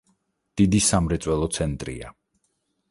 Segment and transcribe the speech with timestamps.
[0.61, 2.13] დიდი სამრეწველო ცენტრია.